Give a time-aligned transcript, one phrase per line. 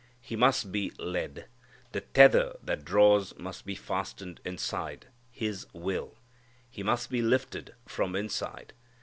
[0.19, 1.45] He must be led.
[1.91, 6.17] The tether that draws must be fastened inside, his will.
[6.67, 8.73] He must be lifted from inside.